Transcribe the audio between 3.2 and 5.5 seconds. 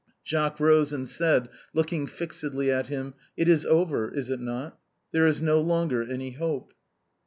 It is over, is it not— there is